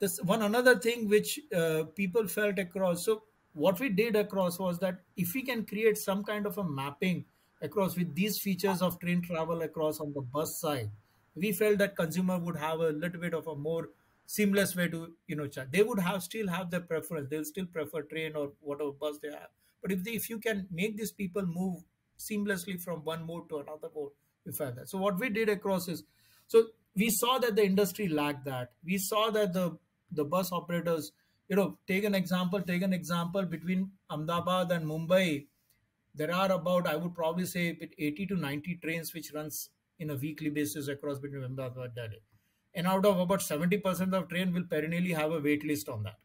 [0.00, 3.22] this one another thing which uh, people felt across so
[3.52, 7.24] what we did across was that if we can create some kind of a mapping
[7.60, 10.90] across with these features of train travel across on the bus side
[11.34, 13.90] we felt that consumer would have a little bit of a more
[14.34, 17.28] seamless way to you know chat they would have still have their preference.
[17.30, 19.52] They'll still prefer train or whatever bus they have.
[19.82, 21.82] But if they if you can make these people move
[22.18, 24.10] seamlessly from one mode to another mode
[24.44, 24.90] we felt that.
[24.90, 26.04] So what we did across is
[26.46, 26.64] so
[26.94, 28.72] we saw that the industry lacked that.
[28.84, 29.78] We saw that the
[30.12, 31.12] the bus operators
[31.48, 35.46] you know take an example take an example between ahmedabad and mumbai.
[36.14, 37.66] There are about i would probably say
[37.98, 42.20] 80 to 90 trains which runs in a weekly basis across between ahmedabad and delhi
[42.74, 46.18] and out of about 70% of train will perennially have a wait list on that.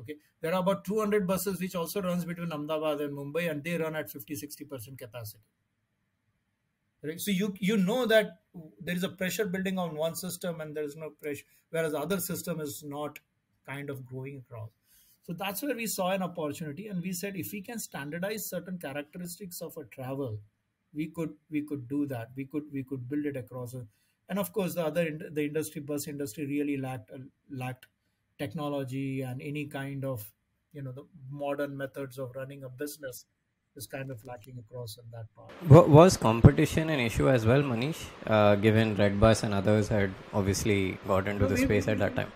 [0.00, 0.16] Okay?
[0.40, 3.96] There are about 200 buses which also runs between ahmedabad and mumbai and they run
[3.96, 5.42] at 50 60% capacity.
[7.02, 7.20] Right?
[7.20, 8.38] So you you know that
[8.80, 11.98] there is a pressure building on one system and there is no pressure whereas the
[11.98, 13.18] other system is not
[13.66, 14.70] kind of growing across.
[15.22, 18.78] So that's where we saw an opportunity and we said if we can standardize certain
[18.78, 20.40] characteristics of a travel
[20.94, 22.30] we could we could do that.
[22.36, 23.86] We could we could build it across a,
[24.28, 27.18] and of course the other the industry bus industry really lacked uh,
[27.50, 27.86] lacked
[28.38, 30.32] technology and any kind of
[30.72, 33.26] you know the modern methods of running a business
[33.76, 37.62] is kind of lacking across in that part Wa- Was competition an issue as well,
[37.62, 38.06] Manish?
[38.26, 42.14] Uh, given Redbus and others had obviously got into no the we, space at that
[42.14, 42.30] time.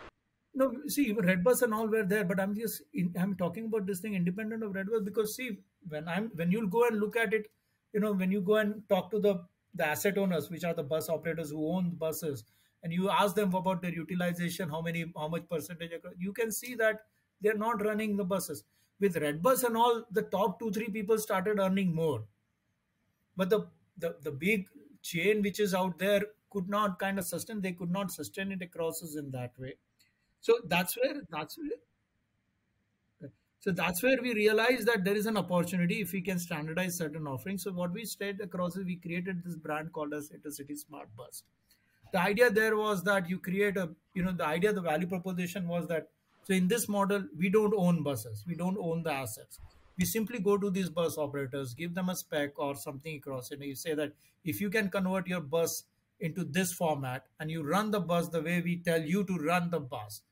[0.55, 4.01] No, see, Redbus and all were there, but I'm just in, I'm talking about this
[4.01, 7.51] thing independent of Redbus because see, when I'm when you'll go and look at it,
[7.93, 9.45] you know, when you go and talk to the
[9.75, 12.45] the asset owners, which are the bus operators who own the buses,
[12.83, 16.75] and you ask them about their utilization, how many, how much percentage, you can see
[16.75, 17.01] that
[17.41, 18.65] they're not running the buses.
[19.01, 22.25] With Redbus and all, the top two three people started earning more,
[23.37, 24.67] but the the, the big
[25.03, 27.61] chain which is out there could not kind of sustain.
[27.61, 29.75] They could not sustain it across us in that way.
[30.41, 31.79] So that's where that's where
[33.61, 37.27] so that's where we realized that there is an opportunity if we can standardize certain
[37.27, 37.65] offerings.
[37.65, 41.43] So what we stayed across is we created this brand called as IntrCity SmartBus.
[42.13, 45.67] The idea there was that you create a you know the idea the value proposition
[45.69, 46.09] was that
[46.45, 49.61] so in this model we don't own buses we don't own the assets
[49.99, 53.63] we simply go to these bus operators give them a spec or something across and
[53.63, 54.13] you say that
[54.45, 55.85] if you can convert your bus
[56.21, 59.69] into this format and you run the bus the way we tell you to run
[59.71, 60.23] the bus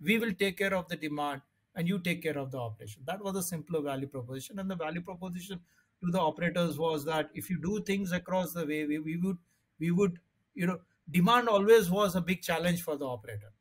[0.00, 1.40] we will take care of the demand
[1.76, 3.02] and you take care of the operation.
[3.06, 4.58] That was a simpler value proposition.
[4.58, 5.60] And the value proposition
[6.04, 9.38] to the operators was that if you do things across the way we, we would
[9.80, 10.18] we would
[10.54, 13.52] you know demand always was a big challenge for the operator.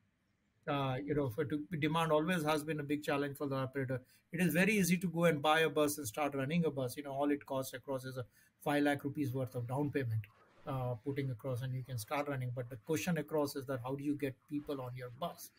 [0.67, 4.01] Uh, you know for to demand always has been a big challenge for the operator.
[4.31, 6.97] It is very easy to go and buy a bus and start running a bus.
[6.97, 8.25] You know all it costs across is a
[8.63, 10.21] 5 lakh rupees worth of down payment
[10.67, 12.51] uh, putting across and you can start running.
[12.55, 15.49] But the question across is that how do you get people on your bus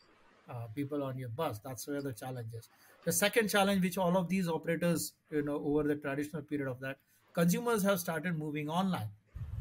[0.49, 1.59] uh, people on your bus.
[1.59, 2.69] That's where the challenge is.
[3.05, 6.81] The second challenge which all of these operators you know over the traditional period of
[6.81, 6.99] that
[7.33, 9.09] consumers have started moving online.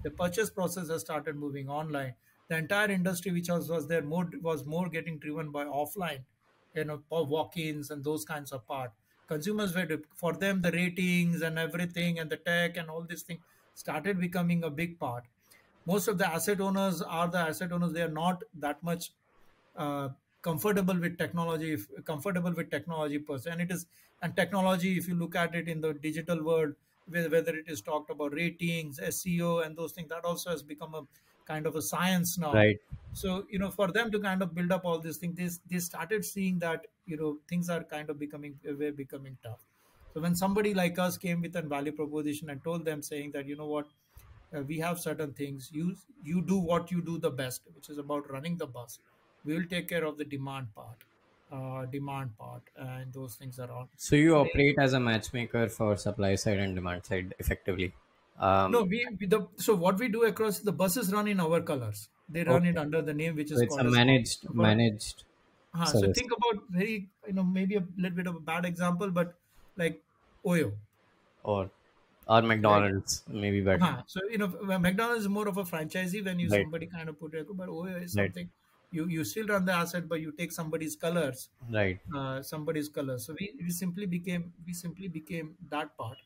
[0.04, 2.16] The purchase process has started moving online.
[2.50, 6.24] The entire industry which was, was there more was more getting driven by offline
[6.76, 8.92] you know walk-ins and those kinds of part.
[9.28, 13.42] Consumers were for them the ratings and everything and the tech and all these things
[13.74, 15.24] started becoming a big part.
[15.86, 17.94] Most of the asset owners are the asset owners.
[17.94, 19.12] They are not that much
[19.76, 20.10] uh,
[20.44, 23.52] comfortable with technology if, comfortable with technology per se.
[23.52, 23.86] And it is
[24.22, 26.76] and technology if you look at it in the digital world
[27.08, 31.02] whether it is talked about ratings seo and those things that also has become a
[31.46, 32.54] kind of a science now.
[32.54, 32.80] Right.
[33.12, 35.80] so you know for them to kind of build up all these things they, they
[35.80, 39.66] started seeing that you know things are kind of becoming were becoming tough.
[40.14, 43.48] So when somebody like us came with a value proposition and told them saying that
[43.48, 43.88] you know what?
[44.56, 45.72] Uh, we have certain things.
[45.72, 49.00] You you do what you do the best which is about running the bus
[49.44, 51.04] we will take care of the demand part
[51.52, 55.98] uh, demand part and those things are on So you operate as a matchmaker for
[55.98, 57.96] supply side and demand side effectively.
[58.38, 61.62] Um, no we, we the so what we do across the buses run in our
[61.62, 65.24] colors they run it under the name which So is it's a managed about managed
[65.80, 69.12] uh, so think about very you know maybe a little bit of a bad example
[69.12, 69.40] but
[69.78, 70.04] like
[70.46, 70.78] oyo
[71.44, 71.72] or
[72.28, 73.88] or right McDonald's maybe better.
[73.88, 74.04] Huh.
[74.08, 74.48] So you know,
[74.80, 76.70] McDonald's is more of a franchisee when you Right.
[76.70, 78.34] somebody kind of put it, but Oyo is Right.
[78.34, 78.52] something
[79.00, 82.00] you you still run the asset, but you take somebody's colors, Right.
[82.16, 83.26] uh, somebody's colors.
[83.26, 86.18] So we, we simply became we simply became that part.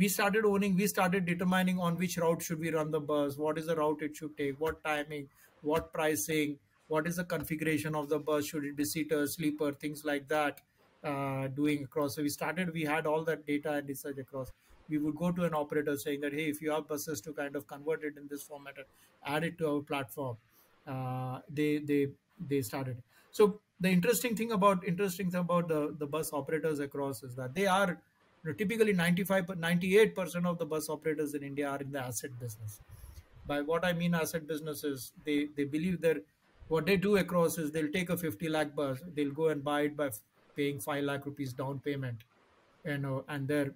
[0.00, 3.58] we started owning we started determining on which route should we run the bus what
[3.62, 5.24] is the route it should take what timing
[5.70, 6.52] what pricing
[6.94, 10.60] what is the configuration of the bus should it be seater sleeper things like that
[11.04, 14.52] uh, doing across so we started we had all that data and research across
[14.88, 17.56] we would go to an operator saying that hey if you have buses to kind
[17.56, 18.86] of convert it in this format and
[19.36, 20.36] add it to our platform
[20.88, 22.08] uh, they they
[22.48, 23.02] they started.
[23.30, 27.54] So the interesting thing about interesting thing about the the bus operators across is that
[27.54, 27.90] they are
[28.44, 32.38] you know, typically 95 98% of the bus operators in india are in the asset
[32.40, 32.80] business.
[33.46, 36.18] By what i mean asset business is they they believe that
[36.68, 39.82] what they do across is they'll take a 50 lakh bus they'll go and buy
[39.82, 40.10] it by
[40.56, 42.24] paying 5 lakh rupees down payment
[42.84, 43.72] you know and their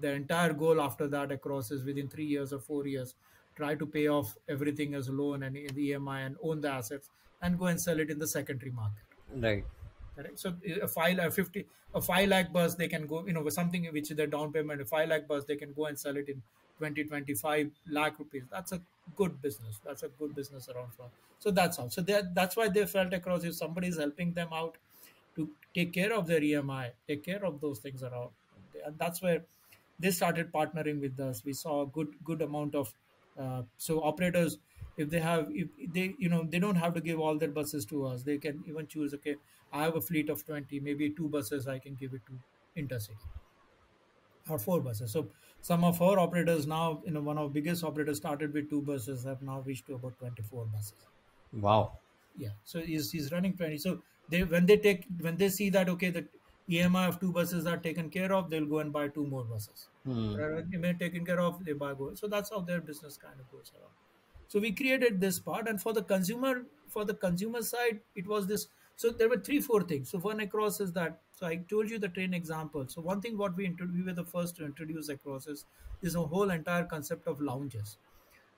[0.00, 3.14] the entire goal after that across is within 3 years or 4 years
[3.56, 7.10] try to pay off everything as a loan and the emi and own the assets
[7.42, 9.04] and go and sell it in the secondary market
[9.48, 9.64] right
[10.16, 10.38] Correct.
[10.38, 13.84] So a five a fifty a five lakh bus they can go you know something
[13.92, 16.30] which is their down payment a five lakh bus they can go and sell it
[16.30, 16.42] in
[16.78, 18.44] 20 25 lakh rupees.
[18.50, 18.80] That's a
[19.14, 19.80] good business.
[19.84, 21.10] That's a good business around for.
[21.38, 21.90] So that's all.
[21.90, 24.76] So that that's why they felt across if somebody is helping them out
[25.36, 28.30] to take care of their EMI, take care of those things around,
[28.84, 29.42] and that's where
[29.98, 31.44] they started partnering with us.
[31.44, 32.92] We saw a good good amount of
[33.38, 34.58] uh, so operators
[34.96, 37.84] if they have if they you know they don't have to give all their buses
[37.86, 38.22] to us.
[38.22, 39.36] They can even choose okay
[39.72, 42.40] i have a fleet of 20 maybe two buses i can give it to
[42.76, 43.30] IntrCity
[44.48, 45.12] or four buses.
[45.12, 48.80] So some of our operators now you know one of biggest operators started with two
[48.82, 51.06] buses have now reached to about 24 buses.
[51.52, 51.98] Wow.
[52.34, 52.50] Yeah.
[52.64, 56.10] So he's, he's running 20 so they when they take when they see that okay
[56.10, 56.28] the
[56.68, 59.88] emi of two buses are taken care of they'll go and buy two more buses.
[60.04, 60.34] Hmm.
[60.78, 63.72] emi taken care of they buy go so that's how their business kind of goes
[63.76, 63.92] around
[64.48, 68.46] so we created this part and for the consumer for the consumer side it was
[68.46, 70.10] this so there were three four things.
[70.10, 72.86] So one across is that so i told you the train example.
[72.88, 75.66] So one thing what we we were the first to introduce across is
[76.02, 77.98] is a whole entire concept of lounges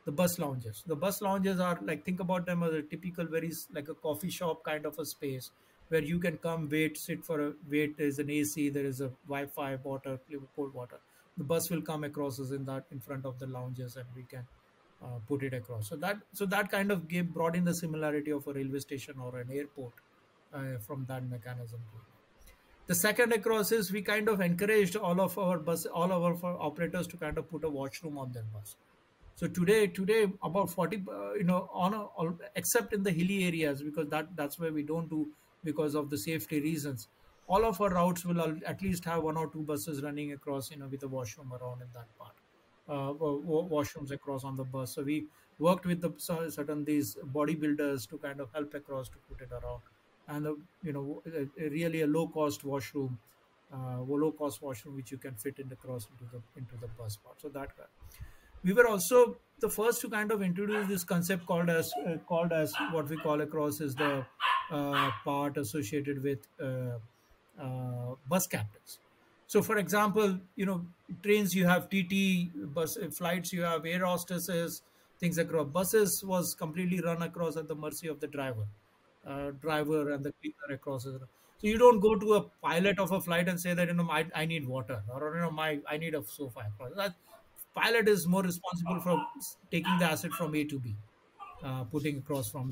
[0.05, 0.85] the bus lounges.
[0.87, 4.31] The bus lounges are like think about them as a typical very like a coffee
[4.31, 5.51] shop kind of a space
[5.89, 9.11] where you can come wait sit for a wait there's an ac there is a
[9.27, 10.19] wi-fi water
[10.57, 10.99] cold water.
[11.37, 14.25] The bus will come across us in that in front of the lounges and we
[14.25, 14.47] can
[15.03, 15.89] uh, put it across.
[15.89, 19.15] So that so that kind of gave brought in the similarity of a railway station
[19.21, 19.93] or an airport
[20.53, 21.81] uh, from that mechanism.
[22.87, 26.61] The second across is we kind of encouraged all of our bus all of our
[26.61, 28.77] operators to kind of put a washroom on their bus.
[29.37, 33.45] So today, today about forty, uh, you know, on a, all, except in the hilly
[33.45, 35.29] areas because that that's where we don't do
[35.63, 37.09] because of the safety reasons.
[37.47, 40.77] All of our routes will at least have one or two buses running across, you
[40.77, 42.37] know, with a washroom around in that part,
[42.89, 44.95] uh, wa- wa- washrooms across on the bus.
[44.95, 46.13] So we worked with the
[46.51, 49.83] certain these bodybuilders to kind of help across to put it around,
[50.27, 51.23] and the, you know,
[51.57, 53.19] really a low cost washroom,
[53.73, 57.17] uh, low cost washroom which you can fit in across into the into the bus
[57.17, 57.41] part.
[57.41, 57.73] So that
[58.63, 62.53] we were also the first to kind of introduce this concept called as uh, called
[62.53, 64.27] as what we call across is the
[64.71, 66.99] uh, part associated with uh,
[67.59, 69.01] uh, bus captains.
[69.47, 70.87] So for example you know
[71.23, 74.83] trains you have tt bus uh, flights you have air hostesses
[75.19, 78.69] things across buses was completely run across at the mercy of the driver
[79.25, 83.21] uh, driver and the cleaner across so you don't go to a pilot of a
[83.21, 85.97] flight and say that you know I, I need water or you know my I
[85.97, 87.17] need a sofa that
[87.75, 89.25] pilot is more responsible for
[89.71, 90.97] taking the asset from A to B,
[91.91, 92.71] putting across from.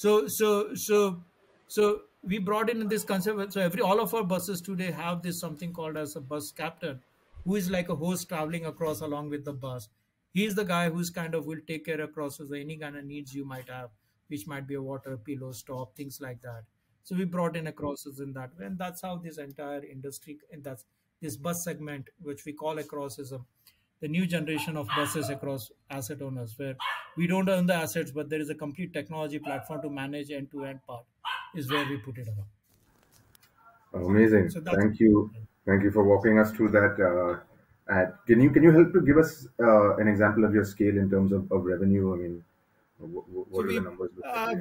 [0.00, 1.22] So so so
[1.68, 3.52] so we brought in this concept.
[3.52, 7.00] So every all of our buses today have this something called as a bus captain,
[7.44, 9.90] who is like a host traveling across along with the bus.
[10.32, 13.34] He's the guy who's kind of will take care across of any kind of needs
[13.34, 13.90] you might have,
[14.28, 16.62] which might be a water, pillow, stop, things like that.
[17.02, 20.64] So we brought in across in that way, and that's how this entire industry and
[20.64, 20.86] that's
[21.20, 22.84] this bus segment, which we call a
[24.00, 26.76] the new generation of buses across asset owners where
[27.16, 30.80] we don't own the assets but there is a complete technology platform to manage end-to-end
[30.86, 31.04] part
[31.54, 32.48] is where we put it around
[33.92, 34.50] Amazing.
[34.50, 35.32] so Thank you.
[35.66, 36.94] Thank you for walking us through that.
[37.00, 37.40] Uh,
[37.88, 40.96] and can you can you help to give us uh, an example of your scale
[40.96, 42.14] in terms of, of revenue?
[42.14, 42.44] I mean,
[42.98, 44.60] what, so what are the numbers look like uh,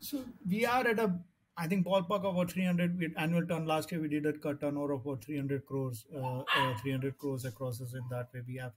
[0.00, 1.18] so we are at a
[1.56, 4.60] i think ballpark of about 300 with annual turn last year we did a cut
[4.60, 8.56] turnover of about 300 crores uh, uh, 300 crores across us in that way we
[8.56, 8.72] have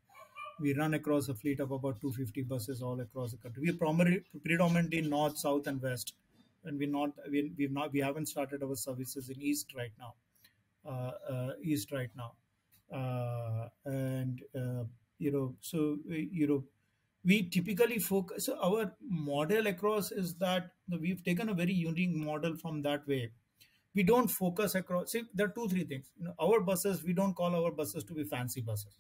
[0.62, 3.64] we run across a fleet of about 250 buses all across the country.
[3.66, 6.14] We're primarily predominantly north south and west.
[6.64, 10.14] And we're not we, we've not we haven't started our services in east right now
[10.86, 12.34] uh, uh, east right now.
[12.94, 14.84] Uh, and uh,
[15.18, 16.64] you know so you know
[17.24, 22.56] we typically focus so our model across is that we've taken a very unique model
[22.56, 23.32] from that way.
[23.96, 26.12] We don't focus across see there are two three things.
[26.18, 29.00] You know our buses we don't call our buses to be fancy buses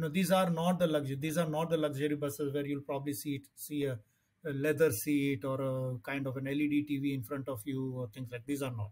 [0.00, 2.80] you know these are not the luxury these are not the luxury buses where you'll
[2.80, 3.98] probably see it, see a,
[4.46, 8.08] a leather seat or a kind of an led tv in front of you or
[8.08, 8.90] things like these are not.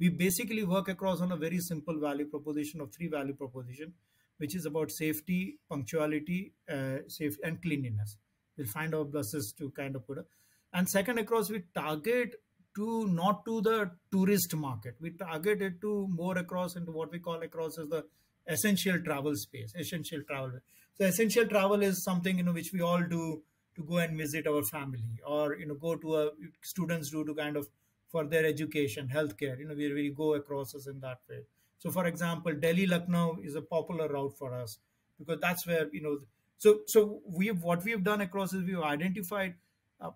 [0.00, 3.92] We basically work across on a very simple value proposition of three value proposition
[4.38, 8.16] which is about safety punctuality uh, safe and cleanliness.
[8.56, 10.24] We'll find our buses to kind of put a
[10.72, 12.34] and second across we target
[12.74, 14.96] to not to the tourist market.
[15.00, 18.04] We target it to more across into what we call across as the
[18.48, 20.58] essential travel space essential travel.
[20.98, 23.42] So essential travel is something you know which we all do
[23.76, 26.30] to go and visit our family or you know go to a
[26.62, 27.68] students do to kind of
[28.08, 31.42] for their education healthcare you know we, we go across us in that way.
[31.78, 34.78] So for example delhi lucknow is a popular route for us
[35.18, 36.18] because that's where you know
[36.56, 39.54] so so we what we have done across is we've identified
[40.00, 40.10] uh,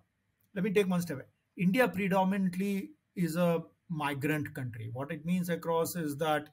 [0.53, 1.27] let me take one step.
[1.57, 4.89] India predominantly is a migrant country.
[4.91, 6.49] What it means across is that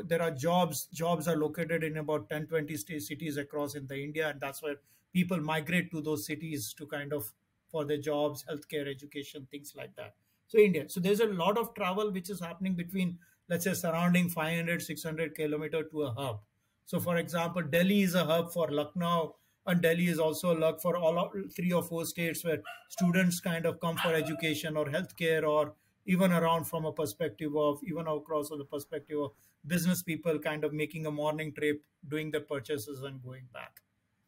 [0.00, 3.98] there are jobs jobs are located in about 10 20 state cities across in the
[4.02, 4.76] india and that's where
[5.12, 7.32] people migrate to those cities to kind of
[7.70, 10.14] for their jobs healthcare education things like that.
[10.46, 13.18] So india so there's a lot of travel which is happening between
[13.48, 16.40] let's say surrounding 500 600 kilometer to a hub.
[16.84, 19.36] So for example delhi is a hub for lucknow
[19.66, 23.66] and delhi is also a hub for all three or four states where students kind
[23.66, 25.74] of come for education or healthcare or
[26.06, 29.32] even around from a perspective of even across the perspective of
[29.66, 33.80] business people kind of making a morning trip doing the purchases and going back.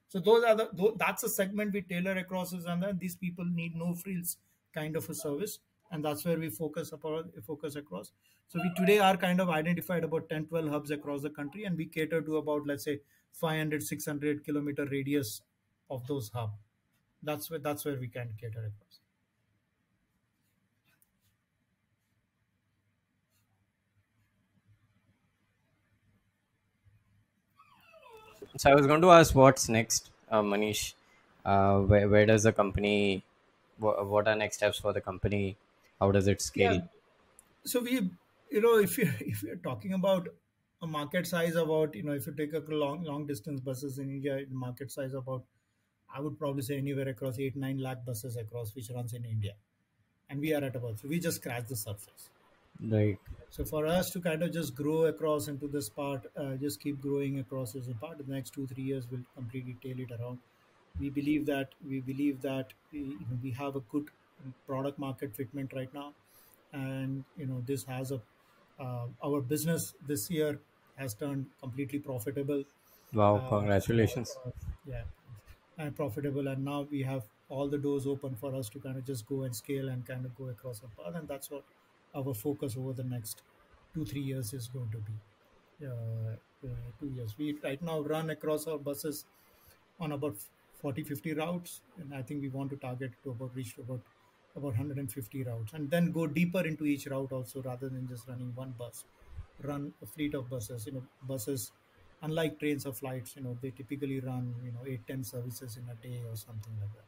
[0.09, 3.75] So those are the that's a segment we tailor across and then these people need
[3.75, 4.37] no frills
[4.73, 5.59] kind of a service
[5.91, 8.13] and that's where we focus upon focus across.
[8.49, 11.77] So we today are kind of identified about 10 12 hubs across the country and
[11.77, 13.01] we cater to about let's say
[13.33, 15.43] 500 600 kilometer radius
[15.91, 16.53] of those hub.
[17.23, 18.84] That's where that's where we can cater across
[28.65, 30.95] So I was going to ask what's next, uh, Manish.
[31.45, 33.23] Uh, where, where does the company,
[33.77, 35.59] what, what are next steps for the company?
[36.01, 36.89] How does it yeah scale?
[37.65, 37.93] so we
[38.51, 40.29] you know if you if you're talking about
[40.83, 44.11] a market size about you know if you take a long long distance buses in
[44.11, 45.45] india the market size about
[46.15, 49.55] i would probably say anywhere across 8 9 lakh buses across which runs in india
[50.31, 52.31] and we are at about so we just scratched the surface
[52.81, 53.19] Right.
[53.51, 57.01] so for us to kind of just grow across into this part uh, just keep
[57.01, 60.39] growing across as a part the next two three years we'll completely tail it around.
[61.01, 64.11] We believe that we believe that we, you know, we have a good
[64.67, 66.13] product market fitment right now.
[66.73, 68.21] And you know this has a
[68.81, 70.61] uh, our business this year
[70.97, 72.65] has turned completely profitable.
[73.13, 74.37] Wow, uh, congratulations.
[74.87, 75.03] yeah
[75.79, 76.49] and profitable.
[76.49, 79.43] And now we have all the doors open for us to kind of just go
[79.43, 81.63] and scale and kind of go across the path and that's what
[82.15, 83.43] our focus over the next
[83.93, 85.15] two three years is going to be
[85.87, 86.37] uh,
[86.69, 87.37] uh, two years.
[87.39, 89.27] We right now run across our buses
[89.99, 90.37] on about
[90.81, 94.03] 40 50 routes and i think we want to target to about reach about
[94.57, 98.55] about 150 routes and then go deeper into each route also rather than just running
[98.55, 99.05] one bus.
[99.61, 101.73] Run a fleet of buses you know buses
[102.23, 105.89] unlike trains or flights you know they typically run you know 8 10 services in
[105.89, 107.07] a day or something like that.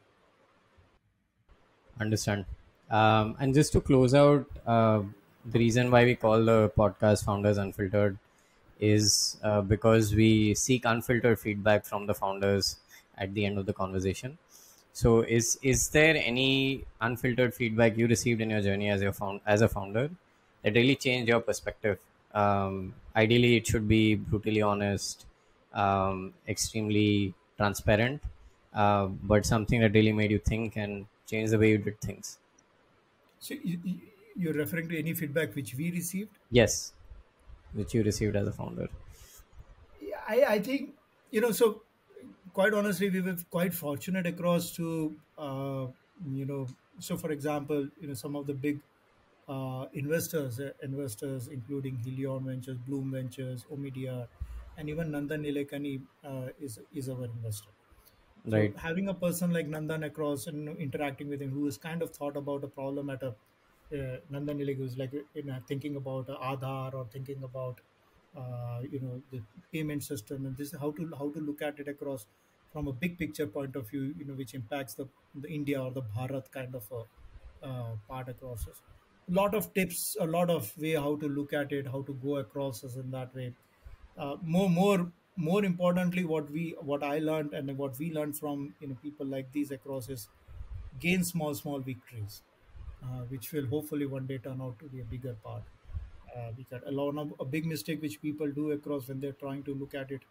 [1.99, 2.45] Understand.
[2.89, 5.01] Um, and just to close out, uh,
[5.45, 8.17] the reason why we call the podcast Founders Unfiltered
[8.79, 12.77] is uh, because we seek unfiltered feedback from the founders
[13.17, 14.37] at the end of the conversation.
[14.93, 19.41] So, is is there any unfiltered feedback you received in your journey as your found
[19.45, 20.09] as a founder
[20.63, 21.99] that really changed your perspective?
[22.33, 25.25] Um, ideally, it should be brutally honest,
[25.73, 28.21] um, extremely transparent,
[28.73, 32.37] uh, but something that really made you think and change the way you did things.
[33.39, 34.01] So you, you-
[34.35, 36.37] you're referring to any feedback which we received?
[36.49, 36.93] Yes,
[37.73, 38.89] which you received as a founder.
[39.99, 40.95] Yeah, I, I think
[41.31, 41.83] you know so
[42.53, 45.87] quite honestly we were quite fortunate across to uh,
[46.25, 46.67] you know
[46.99, 48.81] so for example you know some of the big
[49.47, 54.27] uh, investors uh, investors including helion ventures Blume ventures omidyar
[54.77, 57.73] and even nandan nilekani uh, is is our investor
[58.45, 62.11] so having a person like Nandan across and interacting with him, who has kind of
[62.11, 63.29] thought about a problem at a
[63.93, 67.79] uh, Nandan Nilig was like you know thinking about uh, Aadhaar or thinking about
[68.35, 71.87] uh, you know the payment system and this how to how to look at it
[71.87, 72.27] across
[72.71, 75.91] from a big picture point of view, you know, which impacts the the India or
[75.91, 78.81] the Bharat kind of a uh, part across us.
[79.29, 82.13] A lot of tips, a lot of way how to look at it, how to
[82.13, 83.53] go across us in that way
[84.17, 88.75] uh, more more more importantly what we what i learned and what we learned from
[88.79, 90.29] you know people like these across is
[90.99, 92.43] gain small small victories
[93.03, 95.63] uh, which will hopefully one day turn out to be a bigger part.
[96.35, 99.63] Uh, because a lot of a big mistake which people do across when they're trying
[99.63, 100.25] to look at it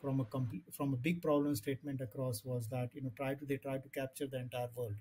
[0.00, 3.46] from a complete from a big problem statement across was that you know try to
[3.46, 4.96] they try to capture the entire world.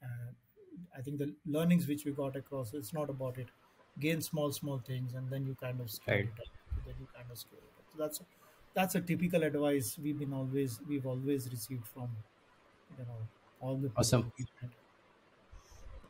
[0.00, 0.36] And
[0.96, 3.50] i think the learnings which we got across it's not about it.
[3.98, 6.30] Gain small small things and then you kind of scale Right.
[6.32, 6.50] it up.
[6.84, 7.84] Then you kind of scale it up.
[7.92, 8.20] So that's
[8.76, 12.10] that's a typical advice we've been always we've always received from
[12.98, 13.28] you know
[13.60, 14.32] all the people Awesome.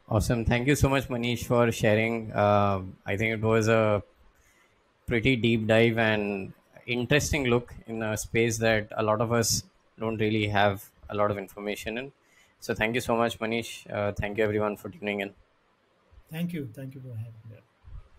[0.08, 0.44] Awesome.
[0.44, 2.32] Thank you so much, Manish, for sharing.
[2.34, 4.02] Um I think it was a
[5.06, 6.52] pretty deep dive and
[6.86, 9.62] interesting look in a space that a lot of us
[9.98, 12.12] don't really have a lot of information in.
[12.60, 13.88] So, thank you so much, Manish.
[13.90, 15.34] Uh, thank you, everyone, for tuning in.
[16.30, 17.56] thank you thank you for having me